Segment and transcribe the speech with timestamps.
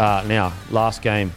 [0.00, 1.30] Uh, now, last game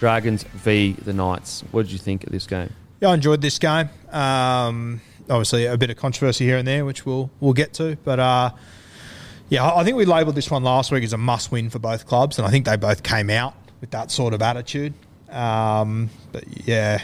[0.00, 1.62] Dragons v the Knights.
[1.70, 2.72] What did you think of this game?
[2.98, 3.90] Yeah, I enjoyed this game.
[4.10, 7.98] Um, obviously, a bit of controversy here and there, which we'll we'll get to.
[8.04, 8.50] But uh,
[9.50, 12.06] yeah, I think we labelled this one last week as a must win for both
[12.06, 14.94] clubs, and I think they both came out with that sort of attitude.
[15.28, 17.02] Um, but yeah,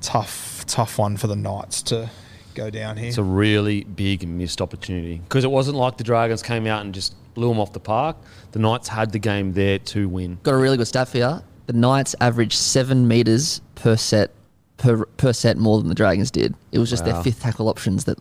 [0.00, 2.10] tough tough one for the Knights to
[2.56, 3.10] go down here.
[3.10, 6.92] It's a really big missed opportunity because it wasn't like the Dragons came out and
[6.92, 8.16] just blew them off the park.
[8.52, 10.38] The Knights had the game there to win.
[10.42, 11.42] Got a really good stat for you.
[11.66, 14.30] The Knights averaged seven meters per set
[14.76, 16.54] per per set more than the Dragons did.
[16.72, 17.12] It was just Wow.
[17.12, 18.18] their fifth tackle options that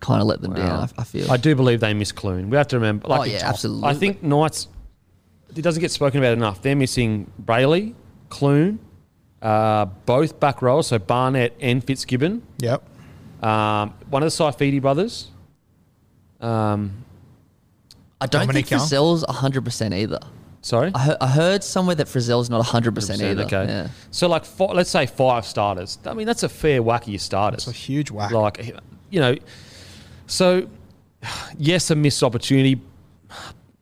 [0.00, 0.88] kind of let them down.
[0.98, 1.30] I, I feel.
[1.30, 2.50] I do believe they miss Clune.
[2.50, 3.08] We have to remember.
[3.08, 3.88] Like Oh, yeah, absolutely.
[3.88, 4.68] I think Knights.
[5.56, 6.60] It doesn't get spoken about enough.
[6.60, 7.94] They're missing Brailey,
[8.28, 8.78] Clune,
[9.40, 12.42] uh, both back rows, so Barnett and Fitzgibbon.
[12.58, 12.82] Yep.
[13.42, 15.30] Um, one of the Saifiti brothers.
[16.40, 17.04] Um,
[18.20, 18.80] I don't Dominic think Young?
[18.80, 20.18] Frizell's hundred percent either.
[20.62, 20.90] sorry.
[20.94, 23.44] I heard, I heard somewhere that Frizell's not hundred percent either.
[23.44, 23.66] Okay.
[23.66, 23.88] Yeah.
[24.10, 25.98] So like, fi- let's say five starters.
[26.04, 27.68] I mean, that's a fair whack of your starters.
[27.68, 28.30] It's a huge whack.
[28.32, 28.74] Like,
[29.10, 29.36] you know,
[30.26, 30.68] so
[31.58, 32.80] yes, a missed opportunity,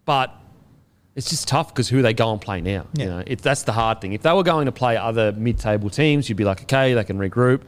[0.05, 0.35] but
[1.15, 2.87] it's just tough because who they go and play now.
[2.95, 3.05] Yeah.
[3.05, 4.13] You know, it, that's the hard thing.
[4.13, 7.19] If they were going to play other mid-table teams, you'd be like, okay, they can
[7.19, 7.63] regroup.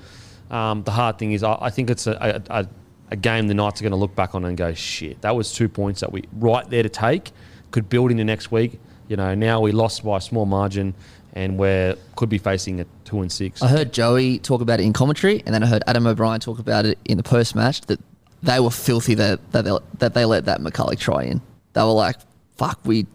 [0.50, 2.68] Um, the hard thing is, I, I think it's a, a, a,
[3.10, 5.52] a game the Knights are going to look back on and go, shit, that was
[5.52, 7.30] two points that we right there to take.
[7.70, 8.78] Could build into next week.
[9.08, 10.94] You know, now we lost by a small margin,
[11.34, 13.62] and we're could be facing a two and six.
[13.62, 16.58] I heard Joey talk about it in commentary, and then I heard Adam O'Brien talk
[16.58, 18.00] about it in the post match that
[18.42, 21.40] they were filthy that that they, that they let that McCulloch try in.
[21.74, 22.16] They were like,
[22.56, 23.06] "Fuck, we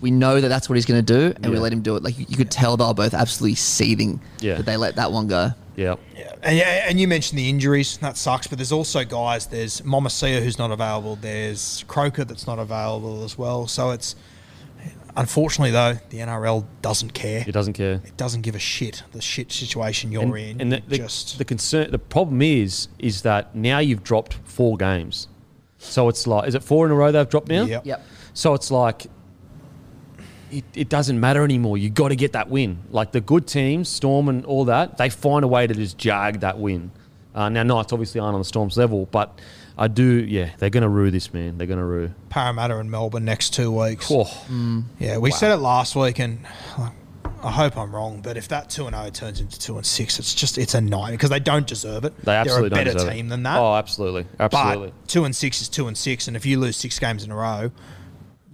[0.00, 2.02] we know that that's what he's going to do, and we let him do it."
[2.02, 4.56] Like you, you could tell they were both absolutely seething Yeah.
[4.56, 5.50] that they let that one go.
[5.76, 5.96] Yeah.
[6.42, 7.98] And, yeah, and you mentioned the injuries.
[7.98, 8.46] That sucks.
[8.46, 9.46] But there's also guys.
[9.46, 11.16] There's Momasia who's not available.
[11.16, 13.66] There's Croker that's not available as well.
[13.66, 14.16] So it's
[15.16, 17.44] unfortunately though the NRL doesn't care.
[17.46, 18.00] It doesn't care.
[18.04, 20.60] It doesn't give a shit the shit situation you're in.
[20.60, 24.76] And the, the, just the concern, the problem is, is that now you've dropped four
[24.76, 25.28] games.
[25.78, 27.64] So it's like, is it four in a row they've dropped now?
[27.64, 27.86] Yep.
[27.86, 28.06] Yep.
[28.32, 29.06] So it's like,
[30.50, 31.78] it, it doesn't matter anymore.
[31.78, 32.78] You got to get that win.
[32.90, 36.40] Like the good teams, Storm and all that, they find a way to just jag
[36.40, 36.90] that win.
[37.34, 39.40] Uh, now, Knights obviously aren't on the Storm's level, but
[39.76, 41.58] I do, yeah, they're going to rue this, man.
[41.58, 42.14] They're going to rue.
[42.28, 44.06] Parramatta and Melbourne next two weeks.
[44.10, 46.40] Oh, Yeah, we said it last week, and
[47.42, 48.20] I hope I'm wrong.
[48.22, 50.80] But if that two and zero turns into two and six, it's just it's a
[50.80, 52.16] nightmare because they don't deserve it.
[52.24, 53.30] they absolutely They're a better team it.
[53.30, 53.58] than that.
[53.58, 54.26] Oh, absolutely.
[54.38, 54.88] Absolutely.
[54.88, 57.30] But two and six is two and six, and if you lose six games in
[57.30, 57.70] a row,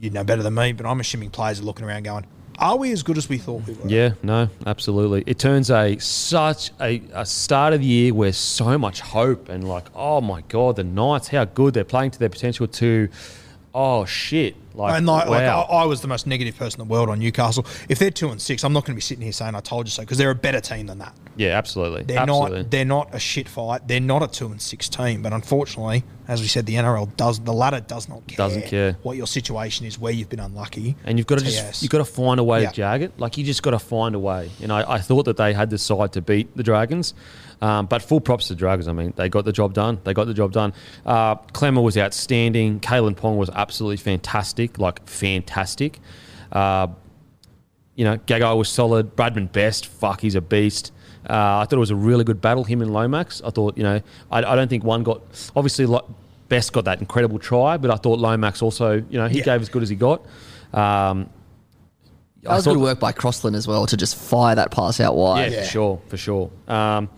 [0.01, 0.73] you'd know better than me.
[0.73, 2.27] But I'm assuming players are looking around going,
[2.59, 5.23] "Are we as good as we thought we were?" Yeah, no, absolutely.
[5.27, 9.69] It turns a such a, a start of the year where so much hope and
[9.69, 12.67] like, oh my god, the Knights, how good they're playing to their potential.
[12.67, 13.09] To,
[13.75, 15.43] oh shit, Like, and like, like.
[15.45, 17.67] I, I was the most negative person in the world on Newcastle.
[17.89, 19.87] If they're two and six, I'm not going to be sitting here saying I told
[19.87, 21.15] you so because they're a better team than that.
[21.37, 22.03] yeah, absolutely.
[22.05, 22.59] They're absolutely.
[22.63, 22.71] not.
[22.71, 23.87] They're not a shit fight.
[23.87, 25.23] They're not a two and six team.
[25.23, 28.37] But unfortunately, as we said, the NRL does the ladder does not care.
[28.37, 28.97] Doesn't care.
[29.03, 31.55] what your situation is, where you've been unlucky, and you've got to TS.
[31.55, 32.71] just you've got to find a way Yeah.
[32.71, 33.19] to jag it.
[33.19, 34.51] Like you just got to find a way.
[34.63, 37.15] And I, I thought that they had the side to beat the Dragons,
[37.61, 38.89] um, but full props to the Dragons.
[38.89, 39.99] I mean, they got the job done.
[40.05, 40.73] They got the job done.
[41.05, 42.81] Uh, Klemmer was outstanding.
[42.81, 44.79] Kalyn Ponga was absolutely fantastic.
[44.79, 45.99] Like fantastic.
[46.53, 46.89] Uh,
[47.97, 49.15] you know, Gagai was solid.
[49.17, 50.93] Bradman Best, fuck, he's a beast.
[51.29, 53.43] Uh, I thought it was a really good battle, him and Lomax.
[53.45, 55.21] I thought, you know, I, I don't think one got,
[55.55, 56.09] obviously, Lo-
[56.49, 59.45] Best got that incredible try, but I thought Lomax also, you know, he Yeah.
[59.45, 60.25] gave as good as he got.
[60.73, 61.29] Um,
[62.43, 65.15] That was I good work by Crossland as well to just fire that pass out
[65.15, 65.53] wide.
[65.53, 65.65] Yeah, wide.
[65.67, 66.51] for sure, for sure.
[66.69, 67.11] Um,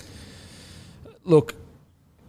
[1.24, 1.54] look,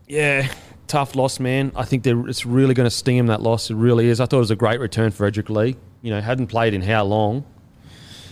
[0.07, 0.47] yeah,
[0.87, 1.71] tough loss, man.
[1.75, 3.69] I think it's really going to sting him that loss.
[3.69, 4.19] It really is.
[4.19, 5.75] I thought it was a great return for Edrick Lee.
[6.01, 7.45] You know, hadn't played in how long.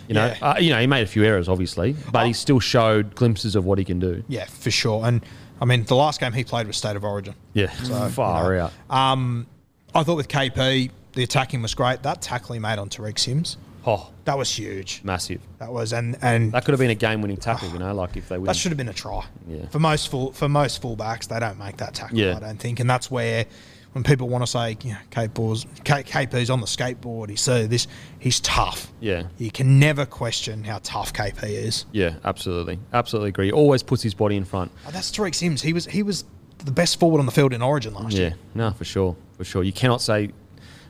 [0.08, 0.52] You know, Yeah.
[0.52, 3.64] uh, you know, he made a few errors, obviously, but he still showed glimpses of
[3.66, 4.24] what he can do.
[4.28, 5.06] Yeah, for sure.
[5.06, 5.22] And
[5.62, 7.36] I mean, the last game he played was State of Origin.
[7.54, 8.96] Yeah, So, far you know, out.
[9.14, 9.48] Um,
[9.96, 12.04] I thought with KP, the attacking was great.
[12.04, 15.02] That tackle he made on Tariq Sims, Oh, that was huge.
[15.04, 15.42] massive.
[15.60, 17.70] That was and and That could have been a game-winning tackle.
[17.70, 18.46] You know, like if they win.
[18.46, 19.26] that should have been a try.
[19.48, 19.66] Yeah.
[19.70, 22.18] For most full for most fullbacks, they don't make that tackle.
[22.18, 22.38] Yeah.
[22.38, 23.46] I don't think, and that's where
[23.94, 27.30] when people want to say, you know, KP's, K, KP's on the skateboard.
[27.30, 27.88] He's so this.
[28.20, 28.92] He's tough.
[29.02, 29.24] Yeah.
[29.38, 31.86] You can never question how tough KP is.
[31.92, 33.48] Yeah, absolutely, absolutely agree.
[33.48, 34.72] He always puts his body in front.
[34.88, 35.62] Oh, that's Tariq Sims.
[35.62, 36.24] He was he was
[36.60, 38.30] the best forward on the field in Origin last Yeah, year.
[38.30, 39.64] Yeah, no, for sure, for sure.
[39.64, 40.30] You cannot say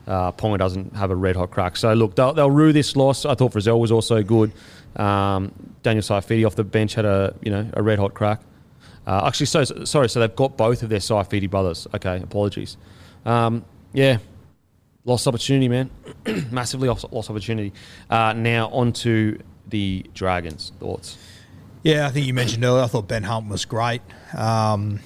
[0.06, 1.76] uh, Ponga doesn't have a red hot crack.
[1.76, 3.24] So look, they'll, they'll rue this loss.
[3.24, 4.52] I thought Frizell was also good.
[4.96, 5.52] Um,
[5.82, 8.40] Daniel Saifiti off the bench had a you know a red hot crack.
[9.06, 10.08] Uh, actually, so sorry.
[10.08, 11.86] So they've got both of their Saifiti brothers.
[11.94, 12.76] Okay, apologies.
[13.24, 14.18] Um, yeah,
[15.04, 15.90] lost opportunity, man.
[16.50, 17.72] Massively lost, opportunity.
[18.10, 19.38] Uh, now on to
[19.68, 20.72] the Dragons.
[20.78, 21.18] Thoughts?
[21.82, 22.84] Yeah, I think you mentioned earlier.
[22.84, 24.02] I thought Ben Hunt was great.
[24.36, 25.00] Um,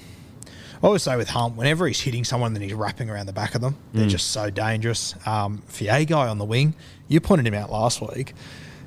[0.86, 3.56] I always say with Hunt, whenever he's hitting someone, then he's wrapping around the back
[3.56, 3.72] of them.
[3.72, 3.76] Mm.
[3.94, 5.16] They're just so dangerous.
[5.26, 6.76] Um, guy on the wing,
[7.08, 8.34] you pointed him out last week.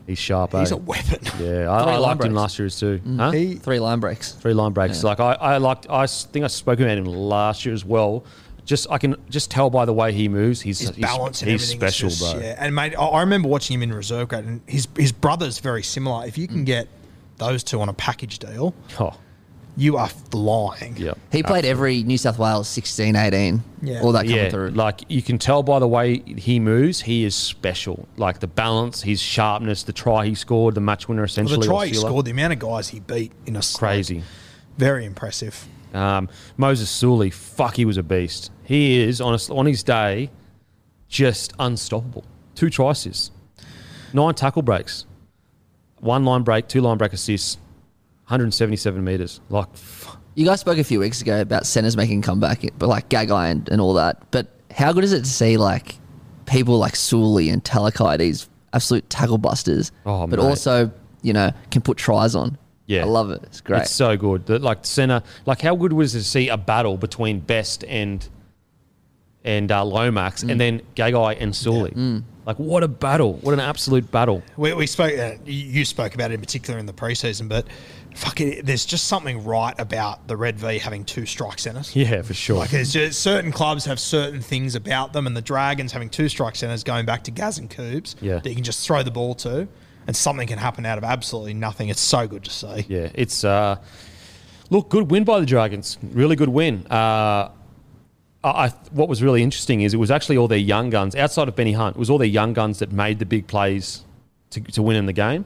[0.07, 0.53] He's sharp.
[0.53, 0.75] He's eh?
[0.75, 1.19] a weapon.
[1.39, 3.01] Yeah, I, Three I line liked him last year too.
[3.17, 3.31] Huh?
[3.31, 4.31] He, Three line breaks.
[4.31, 5.03] Three line breaks.
[5.03, 5.09] Yeah.
[5.09, 5.87] Like I, I liked.
[5.89, 8.23] I s- think I spoke about him last year as well.
[8.63, 10.61] Just I can just tell by the way he moves.
[10.61, 11.53] He's his he's, and he's everything.
[11.55, 12.41] is special, just- bro.
[12.41, 15.59] Yeah, and mate, I, I remember watching him in reserve grade, and his his brother's
[15.59, 16.25] very similar.
[16.25, 16.51] If you Mm.
[16.51, 16.87] can get
[17.39, 19.13] those two on a package deal, Oh,
[19.79, 20.95] you are flying.
[20.97, 21.13] yeah.
[21.31, 23.63] He played every New South Wales 16, 18.
[23.81, 24.01] Yeah.
[24.01, 24.71] All that coming Yeah, through.
[24.71, 28.07] like you can tell by the way he moves, he is special.
[28.17, 31.59] Like the balance, his sharpness, the try he scored, the match winner Well, essentially.
[31.61, 32.09] the try he Osceola.
[32.09, 34.23] scored, the amount of guys he beat in a crazy.
[34.77, 35.65] very impressive.
[35.93, 36.27] Um,
[36.57, 38.51] Moses Suli, fuck, he was a beast.
[38.63, 40.29] He is on a, on his day,
[41.07, 42.25] just unstoppable.
[42.53, 43.31] Two try assists,
[44.13, 45.05] nine tackle breaks,
[45.99, 47.57] one line break, two line break assists,
[48.29, 49.41] 177 meters.
[49.49, 52.87] Like, f- You guys spoke a few weeks ago about centers making a comeback, but
[52.87, 54.23] like Gagai and, and all that.
[54.31, 55.95] But how good is it to see like
[56.45, 60.45] people like Suli and Talakai, these absolute tackle busters, Oh, but mate.
[60.45, 60.91] also
[61.21, 62.57] you know can put tries on.
[62.85, 63.01] Yeah.
[63.01, 63.41] I love it.
[63.43, 63.81] It's great.
[63.83, 64.45] It's so good.
[64.47, 68.27] That like center, like how good was it to see a battle between Best and
[69.43, 70.51] and uh, Lomax, Mm.
[70.51, 72.23] and then Gagai and Suli.
[72.45, 73.33] Like what a battle!
[73.41, 74.41] What an absolute battle!
[74.57, 75.17] We, we spoke.
[75.17, 77.67] Uh, you- you spoke about it in particular in the preseason, but
[78.15, 81.95] fuck it, there's just something right about the Red V having two strike centers.
[81.95, 82.57] Yeah, for sure.
[82.57, 86.29] Like there's just certain clubs have certain things about them, and the Dragons having two
[86.29, 88.39] strike centers going back to Gaz and Coops Yeah.
[88.39, 89.67] that you can just throw the ball to,
[90.07, 91.89] and something can happen out of absolutely nothing.
[91.89, 92.85] It's so good to see.
[92.89, 93.77] Yeah, it's uh,
[94.69, 95.97] look good win by the Dragons.
[96.01, 96.85] Really good win.
[96.89, 97.49] Uh,
[98.43, 101.55] I- what was really interesting is it was actually all their young guns outside of
[101.55, 101.95] Benny Hunt.
[101.97, 104.05] It was all their young guns that made the big plays
[104.51, 105.45] to, to win in the game.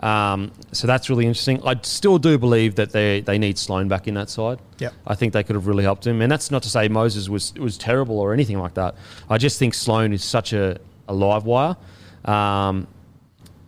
[0.00, 1.60] Um, so that's really interesting.
[1.64, 4.58] I still do believe that they they need Sloan back in that side.
[4.78, 4.92] Yep.
[5.06, 7.54] I think they could have really helped him, and that's not to say Moses was
[7.54, 8.96] was terrible or anything like that.
[9.30, 11.76] I just think Sloan is such a, a live wire.
[12.24, 12.88] Um,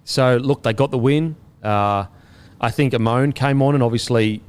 [0.05, 1.37] so look, they got the win.
[1.63, 2.07] Uh,
[2.61, 4.43] I think Amone came on and obviously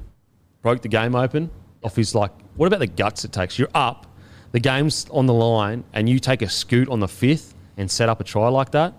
[0.62, 1.50] broke the game open
[1.84, 2.32] off his like.
[2.56, 3.60] What about the guts it takes?
[3.60, 4.08] You're up,
[4.54, 8.10] the game's on the line, and you take a scoot on the fifth and set
[8.10, 8.94] up a try like that.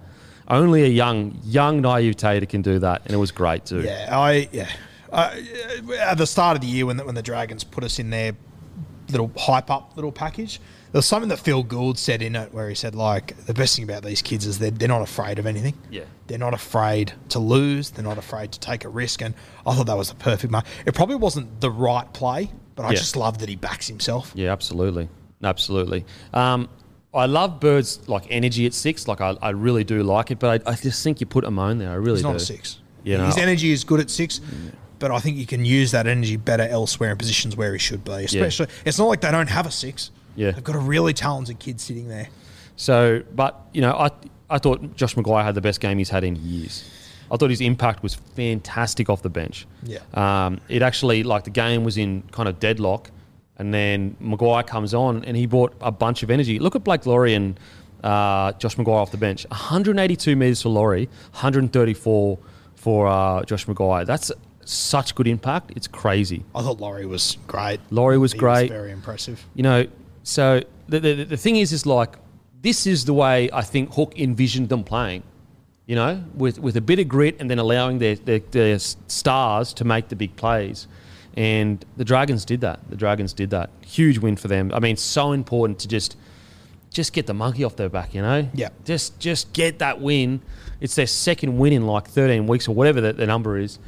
[0.48, 3.80] Only a young, young naive Tater can do that, and it was great too.
[3.82, 4.68] Yeah, I yeah.
[5.12, 5.34] Uh,
[6.00, 8.32] at the start of the year, when the, when the Dragons put us in their
[9.10, 10.58] little hype up little package,
[10.92, 13.76] there was something that Phil Gould said in it where he said like the best
[13.76, 15.74] thing about these kids is they're they're not afraid of anything.
[15.90, 16.04] Yeah.
[16.26, 17.90] they're not afraid to lose.
[17.90, 19.34] They're not afraid to take a risk, and
[19.66, 20.66] I thought that was the perfect mark.
[20.86, 22.96] It probably wasn't the right play, but I Yeah.
[22.96, 24.32] just love that he backs himself.
[24.34, 25.08] Yeah, absolutely,
[25.42, 26.04] absolutely.
[26.34, 26.68] Um,
[27.16, 29.08] I love Bird's like energy at six.
[29.08, 31.78] Like I, I really do like it, but I, I just think you put Amone
[31.78, 31.90] there.
[31.90, 32.14] I really do.
[32.14, 32.36] He's not do.
[32.36, 32.78] a six.
[33.04, 34.40] You know, His energy is good at six,
[34.98, 38.04] but I think you can use that energy better elsewhere in positions where he should
[38.04, 38.24] be.
[38.24, 40.10] Especially, it's not like they don't have a six.
[40.34, 40.50] Yeah.
[40.50, 42.28] they've got a really talented kid sitting there.
[42.76, 44.10] So, but you know, I
[44.50, 46.90] I thought Josh McGuire had the best game he's had in years.
[47.30, 49.66] I thought his impact was fantastic off the bench.
[49.82, 49.98] Yeah.
[50.14, 53.10] Um, it actually like the game was in kind of deadlock,
[53.58, 56.58] and then McGuire comes on and he brought a bunch of energy.
[56.58, 57.58] Look at Blake Lawrie and
[58.04, 59.46] uh, Josh McGuire off the bench.
[59.50, 62.38] 182 meters for Lawrie, 134
[62.74, 64.06] for uh, Josh McGuire.
[64.06, 64.30] That's
[64.64, 65.72] such good impact.
[65.76, 66.44] It's crazy.
[66.54, 67.80] I thought Lawrie was great.
[67.90, 68.68] Lawrie was He great.
[68.70, 69.44] very impressive.
[69.54, 69.86] You know,
[70.22, 72.16] so the, the, the thing is, is like,
[72.62, 75.22] this is the way I think Hook envisioned them playing,
[75.86, 79.72] you know, with, with a bit of grit and then allowing their, their, their stars
[79.74, 80.88] to make the big plays.
[81.36, 82.80] And the Dragons did that.
[82.88, 83.70] The Dragons did that.
[83.86, 84.72] Huge win for them.
[84.72, 86.16] I mean, so important to just
[86.90, 88.48] just get the monkey off their back, you know?
[88.54, 88.70] Yeah.
[88.84, 90.40] Just just get that win.
[90.80, 93.78] It's their second win in like 13 weeks or whatever the, the number is.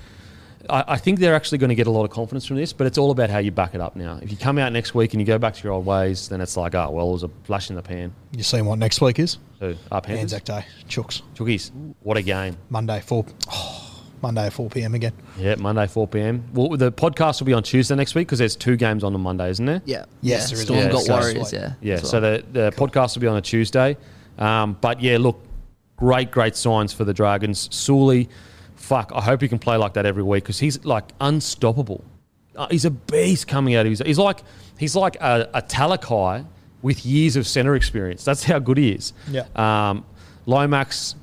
[0.68, 2.86] I, I think they're actually going to get a lot of confidence from this, but
[2.86, 4.18] it's all about how you back it up now.
[4.22, 6.40] If you come out next week and you go back to your old ways, then
[6.42, 8.12] it's like, oh, well, it was a flash in the pan.
[8.32, 9.38] You seen what next week is?
[9.58, 10.34] So, up Panthers.
[10.34, 11.22] Anzac Day, Chooks.
[11.34, 12.56] Chookies, what a game.
[12.68, 13.24] Monday four.
[13.50, 13.77] Oh,
[14.22, 14.94] Monday at four p.m.
[14.94, 15.12] again.
[15.38, 16.44] Yeah, Monday, 4 p.m.
[16.52, 19.18] Well, the podcast will be on Tuesday next week because there's two games on the
[19.18, 19.82] Monday, isn't there?
[19.84, 20.04] Yeah.
[20.20, 20.54] Yes, yeah.
[20.54, 20.62] there is.
[20.62, 21.72] Storm Yeah, got so- Warriors, yeah.
[21.80, 22.04] Yeah, well.
[22.04, 23.96] so the, the podcast will be on a Tuesday.
[24.38, 25.40] Um, but yeah, look,
[25.96, 27.68] great, great signs for the Dragons.
[27.74, 28.28] Suli,
[28.74, 32.04] fuck, I hope he can play like that every week because he's like unstoppable.
[32.56, 34.00] Uh, he's a beast coming out of his.
[34.04, 34.40] He's like
[34.78, 36.44] he's like a, a Talakai
[36.82, 38.24] with years of centre experience.
[38.24, 39.12] That's how good he is.
[39.30, 39.44] Yeah.
[39.54, 40.04] Um,
[40.46, 41.14] Lomax,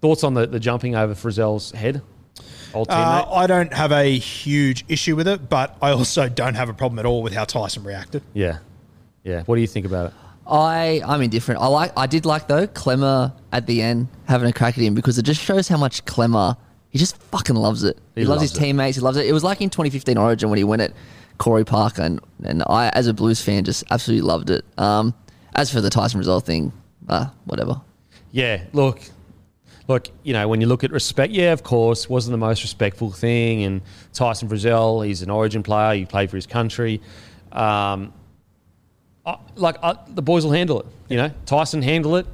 [0.00, 2.02] thoughts on the, the jumping over Frizell's head?
[2.74, 3.26] Old teammate.
[3.28, 6.74] Uh, I don't have a huge issue with it, but I also don't have a
[6.74, 8.22] problem at all with how Tyson reacted.
[8.34, 8.58] yeah.
[9.24, 9.42] Yeah.
[9.44, 10.12] What do you think about it?
[10.48, 11.60] I I'm indifferent.
[11.60, 14.94] I like I did like though Klemmer at the end having a crack at him
[14.94, 16.56] because it just shows how much Klemmer
[16.90, 17.96] he just fucking loves it.
[18.16, 18.60] He, He loves, loves his it.
[18.64, 18.96] teammates.
[18.96, 19.26] He loves it.
[19.26, 20.92] It was like in 2015 Origin when he went at
[21.38, 24.64] Corey Parker and and I as a Blues fan just absolutely loved it.
[24.76, 25.14] Um,
[25.54, 26.72] as for the Tyson result thing,
[27.08, 27.80] uh, whatever.
[28.32, 29.00] Yeah, look,
[29.88, 33.10] look, you know, when you look at respect, yeah, of course, wasn't the most respectful
[33.10, 33.62] thing.
[33.64, 35.94] And Tyson Frizell, he's an Origin player.
[35.94, 37.00] He played for his country.
[37.50, 38.12] Um,
[39.24, 40.86] I, like I, the boys will handle it.
[41.08, 42.26] You know, Tyson handled it.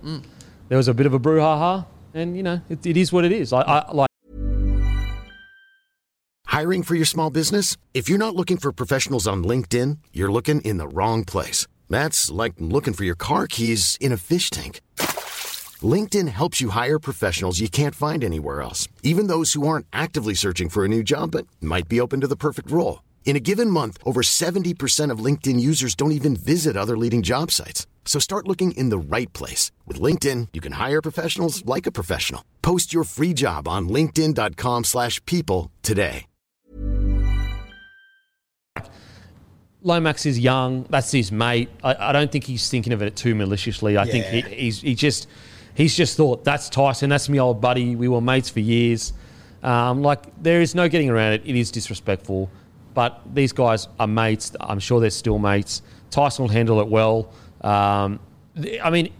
[0.68, 3.32] There was a bit of a brouhaha, and you know, it, it is what it
[3.32, 3.52] is.
[3.52, 4.08] I, I like.
[6.46, 7.76] Hiring for your small business?
[7.94, 11.66] If you're not looking for professionals on LinkedIn, you're looking in the wrong place.
[11.90, 14.80] That's like looking for your car keys in a fish tank.
[15.84, 20.34] LinkedIn helps you hire professionals you can't find anywhere else, even those who aren't actively
[20.34, 23.04] searching for a new job but might be open to the perfect role.
[23.24, 27.50] In a given month, over 70% of LinkedIn users don't even visit other leading job
[27.50, 27.86] sites.
[28.06, 29.70] So start looking in the right place.
[29.86, 32.42] With LinkedIn, you can hire professionals like a professional.
[32.62, 36.24] Post your free job on linkedin.com/people slash people today.
[39.82, 40.84] Lomax is young.
[40.90, 41.68] That's his mate.
[41.84, 43.96] I, I don't think he's thinking of it too maliciously.
[43.96, 45.28] I think he, he's he just
[45.78, 47.08] he's just thought that's Tyson.
[47.08, 47.96] That's my old buddy.
[47.96, 49.14] We were mates for years.
[49.62, 51.42] Um, like there is no getting around it.
[51.46, 52.50] It is disrespectful,
[52.94, 54.54] but these guys are mates.
[54.60, 55.80] I'm sure they're still mates.
[56.10, 57.32] Tyson will handle it well.
[57.62, 58.18] Um,
[58.82, 59.12] I mean,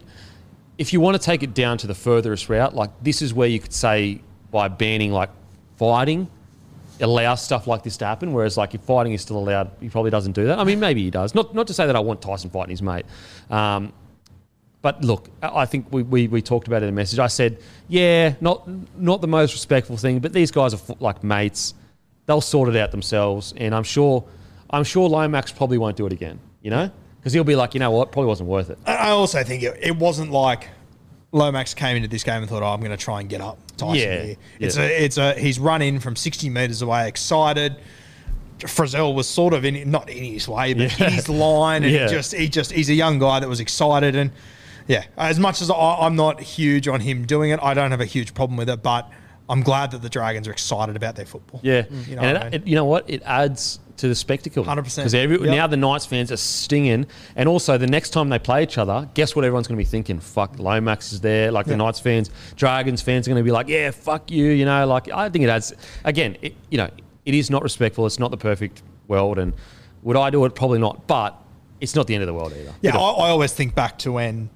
[0.77, 3.49] if you want to take it down to the furthest route, like this is where
[3.49, 5.31] you could say by banning like
[5.77, 6.29] fighting
[7.01, 8.33] allows stuff like this to happen.
[8.33, 10.59] Whereas like if fighting is still allowed, he probably doesn't do that.
[10.59, 11.37] I mean, maybe he does.
[11.37, 13.07] Not not to say that I want Tyson fighting his mate.
[13.49, 13.93] Um,
[14.83, 17.19] but look, I think we, we, we talked about it in the message.
[17.19, 17.59] I said,
[17.89, 21.75] yeah, not not the most respectful thing, but these guys are like mates.
[22.27, 24.25] They'll sort it out themselves, and I'm sure
[24.71, 26.39] I'm sure Lomax probably won't do it again.
[26.63, 28.79] You know, because he'll be like, you know what, probably wasn't worth it.
[28.87, 30.69] I I also think it, it wasn't like
[31.33, 33.59] Lomax came into this game and thought, "Oh, I'm going to try and get up
[33.77, 34.83] Tyson Yeah, here." It's yeah.
[34.85, 37.77] a, it's a, he's run in from 60 meters away, excited.
[38.61, 41.07] Frizell was sort of in, not in his way, but Yeah.
[41.07, 42.09] in his line, and Yeah.
[42.09, 44.31] he just, he just, he's a young guy that was excited, and
[44.89, 48.01] yeah, as much as I, I'm not huge on him doing it, I don't have
[48.01, 49.09] a huge problem with it, but
[49.49, 51.61] I'm glad that the Dragons are excited about their football.
[51.63, 52.63] Yeah, mm, you know, and what I it, mean?
[52.63, 53.09] it- you know what?
[53.09, 54.63] It adds to the spectacle.
[54.65, 55.05] 100%.
[55.05, 55.41] Because Yep.
[55.41, 59.09] now the Knights fans are stinging, and also the next time they play each other,
[59.15, 59.45] guess what?
[59.45, 63.27] Everyone's going to be thinking, "Fuck, Lomax is there." Like the Knights fans, Dragons fans
[63.27, 65.73] are going to be like, "Yeah, fuck you." You know, like I think it adds.
[66.05, 66.89] Again, it, you know,
[67.27, 68.07] it is not respectful.
[68.07, 69.53] It's not the perfect world, and
[70.05, 70.55] would I do it?
[70.55, 71.09] Probably not.
[71.09, 71.37] But
[71.81, 72.75] it's not the end of the world either.
[72.83, 74.49] Yeah, I, I always think back to when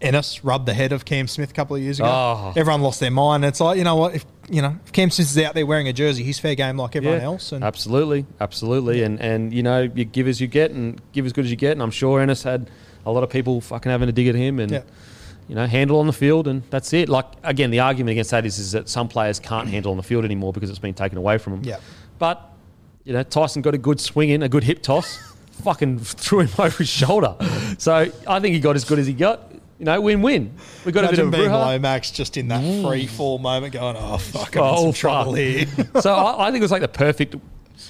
[0.00, 2.08] Ennis rubbed the head of Cam Smith a couple of years ago.
[2.08, 2.52] Oh.
[2.56, 3.44] Everyone lost their mind.
[3.44, 4.14] It's like you know what?
[4.14, 6.76] If you know if Cam Smith is out there wearing a jersey, he's fair game
[6.76, 7.52] like everyone Yeah, else.
[7.52, 11.32] And absolutely, absolutely, and and you know you give as you get, and give as
[11.32, 12.70] good as you get, and I'm sure Ennis had
[13.04, 14.70] a lot of people fucking having a dig at him and.
[14.72, 14.82] Yeah.
[15.48, 17.08] You know, handle on the field, and that's it.
[17.08, 20.02] Like again, the argument against that is, is that some players can't handle on the
[20.04, 21.62] field anymore because it's been taken away from them.
[21.64, 21.80] Yeah.
[22.20, 22.40] But
[23.02, 25.18] you know, Tyson got a good swing in, a good hip toss,
[25.64, 27.34] fucking threw him over his shoulder.
[27.78, 27.92] So
[28.28, 29.49] I think he got as good as he got.
[29.80, 30.52] You know, win-win.
[30.84, 31.66] We got Imagine a bit of a brouhaha.
[31.72, 35.32] Lomax just in that free fall moment going, oh, fuck, I'm in Oh, some trouble
[35.34, 35.66] here.
[36.00, 37.34] so I, I think it was like the perfect,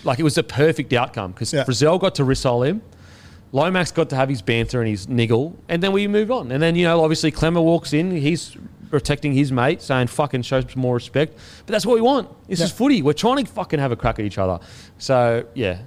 [0.04, 1.64] like it was the perfect outcome because Yeah.
[1.64, 2.80] Brazil got to risol him,
[3.52, 6.52] Lomax got to have his banter and his niggle, and then we moved on.
[6.52, 8.56] And then you know, obviously Klemmer walks in, he's
[8.88, 12.28] protecting his mate, saying "fucking show some more respect." But that's what we want.
[12.46, 13.02] This is footy.
[13.02, 14.60] We're trying to fucking have a crack at each other.
[14.98, 15.80] So yeah.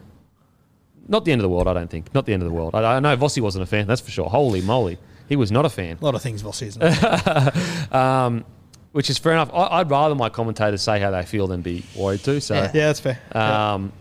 [1.08, 2.14] Not the end of the world, I don't think.
[2.14, 2.76] Not the end of the world.
[2.76, 4.30] I, I know Vossi wasn't a fan, that's for sure.
[4.30, 4.98] Holy moly.
[5.30, 5.98] He was not a fan.
[6.02, 7.92] A lot of things Vossi isn't.
[7.94, 8.46] Um,
[8.92, 9.50] which is fair enough.
[9.54, 12.40] I, I'd rather my commentators say how they feel than be worried too.
[12.40, 13.20] So yeah, that's fair.
[13.34, 13.92] um,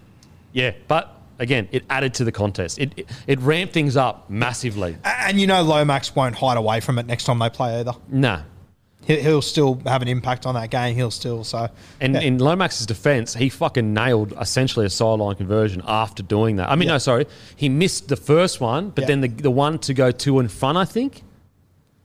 [0.52, 2.78] yeah, but again, it added to the contest.
[2.78, 4.96] It, it it ramped things up massively.
[5.04, 7.92] And you know Lomax won't hide away from it next time they play either.
[8.08, 8.42] Nah.
[9.06, 10.94] He- He'll still have an impact on that game.
[10.94, 11.68] He'll still so.
[12.00, 12.20] And yeah.
[12.20, 16.70] in Lomax's defense, he fucking nailed essentially a sideline conversion after doing that.
[16.70, 16.94] I mean, Yeah.
[16.94, 19.08] no, sorry, he missed the first one, but Yeah.
[19.08, 21.22] then the the one to go two in front, I think.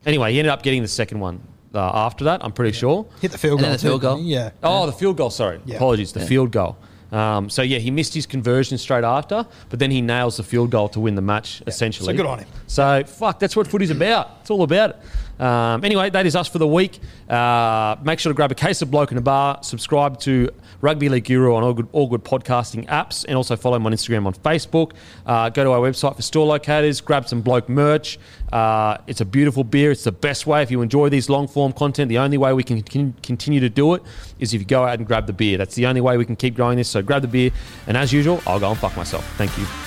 [0.05, 1.41] Anyway, he ended up getting the second one
[1.75, 2.43] uh, after that.
[2.43, 3.05] I'm pretty sure.
[3.21, 3.73] hit the field And goal.
[3.73, 4.19] the field goal.
[4.21, 4.49] Yeah.
[4.63, 5.29] Oh, the field goal.
[5.29, 5.75] Sorry, Yeah.
[5.75, 6.11] apologies.
[6.13, 6.25] The Yeah.
[6.27, 6.77] field goal.
[7.11, 10.71] Um, so yeah, he missed his conversion straight after, but then he nails the field
[10.71, 11.61] goal to win the match.
[11.67, 12.47] Essentially, So good on him.
[12.67, 14.31] So fuck, that's what footy's about.
[14.41, 14.95] It's all about it.
[15.39, 16.99] Um, anyway, that is us for the week.
[17.29, 19.59] Uh, make sure to grab a case of bloke in a bar.
[19.61, 20.49] Subscribe to
[20.81, 23.93] Rugby League Guru on all good, all good podcasting apps, and also follow him on
[23.93, 24.93] Instagram on Facebook.
[25.25, 27.01] Uh, go to our website for store locators.
[27.01, 28.19] Grab some bloke merch.
[28.51, 29.91] Uh, it's a beautiful beer.
[29.91, 32.09] It's the best way if you enjoy these long form content.
[32.09, 34.03] The only way we can con- continue to do it
[34.39, 35.57] is if you go out and grab the beer.
[35.57, 36.89] That's the only way we can keep growing this.
[36.89, 37.51] So grab the beer,
[37.87, 39.25] and as usual, I'll go and fuck myself.
[39.37, 39.86] Thank you.